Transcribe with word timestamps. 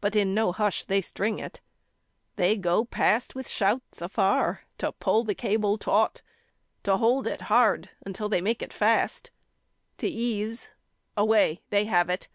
But 0.00 0.14
in 0.14 0.34
no 0.34 0.52
hush 0.52 0.84
they 0.84 1.00
string 1.00 1.40
it: 1.40 1.60
they 2.36 2.56
go 2.56 2.84
past 2.84 3.34
With 3.34 3.48
shouts 3.48 4.00
afar 4.00 4.62
to 4.78 4.92
pull 4.92 5.24
the 5.24 5.34
cable 5.34 5.78
taut, 5.78 6.22
To 6.84 6.98
hold 6.98 7.26
it 7.26 7.40
hard 7.50 7.90
until 8.04 8.28
they 8.28 8.40
make 8.40 8.62
it 8.62 8.72
fast, 8.72 9.32
To 9.98 10.06
ease 10.06 10.70
away 11.16 11.60
they 11.70 11.86
have 11.86 12.08
it. 12.08 12.28